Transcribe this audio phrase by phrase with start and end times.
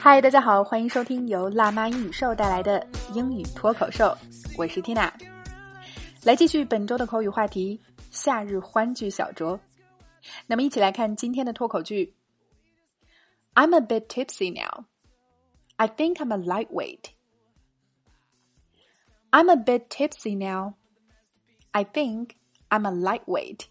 [0.00, 2.84] 嗨，大家好，欢迎收听由辣妈英语秀带来的
[3.14, 4.12] 英语脱口秀，
[4.58, 5.12] 我是 Tina，
[6.24, 9.58] 来继续本周的口语话题——夏日欢聚小酌。
[10.46, 12.14] 那么，一起来看今天的脱口剧。
[13.54, 14.86] I'm a bit tipsy now.
[15.76, 17.10] I think I'm a lightweight.
[19.30, 20.74] I'm a bit tipsy now.
[21.70, 22.30] I think
[22.70, 23.66] I'm a lightweight.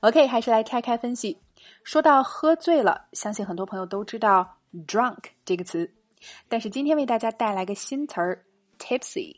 [0.00, 1.38] OK，还是来拆开分析。
[1.84, 4.56] 说到喝醉了，相信很多朋友都知道。
[4.86, 5.92] drunk 这个词，
[6.48, 8.44] 但是今天为大家带来个新词儿
[8.78, 9.36] tipsy。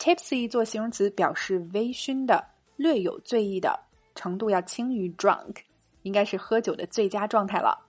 [0.00, 2.44] tipsy 做形容词表示微醺的、
[2.74, 3.78] 略有醉意的
[4.16, 5.58] 程度要轻于 drunk，
[6.02, 7.86] 应该是喝酒的最佳状态了。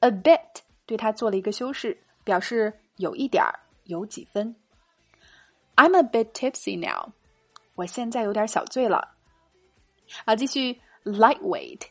[0.00, 4.54] a bit 对它做了一个修饰，表示有一点儿、有几分。
[5.76, 7.10] I'm a bit tipsy now，
[7.74, 9.16] 我现在有点小醉了。
[10.26, 11.82] 好，继续 lightweight。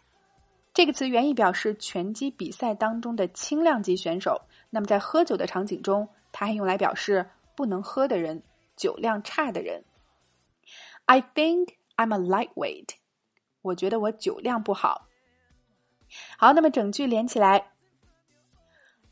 [0.73, 4.41] 这个词原意表示拳击比赛当中的轻量级选手。
[4.69, 8.41] 那么在喝酒的场景中，它还用来表示不能喝的人、
[8.77, 9.83] 酒量差的人。
[11.05, 12.89] I think I'm a lightweight。
[13.61, 15.07] 我觉得我酒量不好。
[16.37, 17.71] 好，那么整句连起来。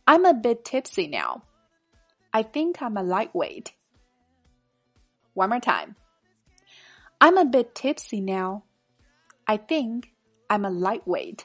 [0.05, 1.41] I'm a bit tipsy now.
[2.31, 3.67] I think I'm a lightweight.
[5.33, 5.95] One more time.
[7.19, 8.63] I'm a bit tipsy now.
[9.49, 10.03] I think
[10.47, 11.39] I'm a lightweight.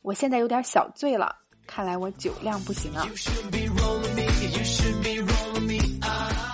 [0.00, 3.06] 我现在有点小醉了，看来我酒量不行啊。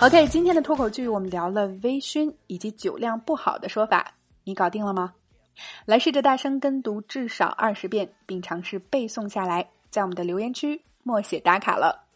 [0.03, 5.15] OK，今天的脱口剧我们聊了微醺以及酒量不好的说法，你搞定了吗？
[5.87, 12.07] 来试着大声跟读至少二十遍，并尝试背诵下来，在我们的留言区默写打卡了。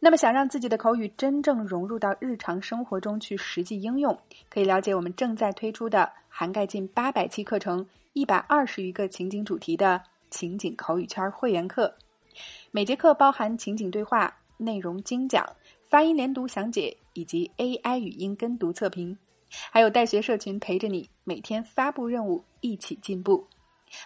[0.00, 4.16] 那么，想让自己的口语真正融入到日常生活中去实际应用，
[4.48, 10.02] 可以了解我们正在推出的涵盖近八百期课程、一百二十余个情景主题的。
[10.30, 11.94] 情景口语圈会员课，
[12.70, 15.42] 每节课包含情景对话、内容精讲、
[15.88, 19.16] 发音连读详解以及 AI 语音跟读测评，
[19.70, 23.46] 还有带学社群陪着你每天发布任务，一起进步，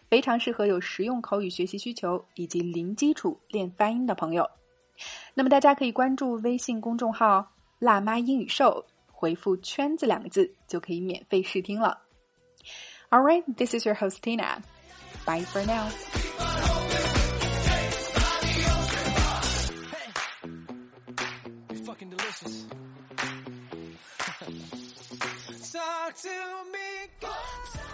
[0.09, 4.49] 非常适合有实用口语学习需求以及零基础练发音的朋友。
[5.34, 12.02] 那么大家可以关注微信公众号“辣妈英语秀”，回复“圈子”两个字就可以免费试听了。
[13.09, 14.62] All right, this is your host Tina.
[15.25, 15.88] Bye for now.
[25.72, 26.30] Talk to
[26.72, 27.91] me.